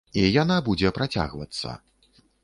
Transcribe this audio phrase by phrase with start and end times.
[0.19, 1.75] І яна будзе працягвацца.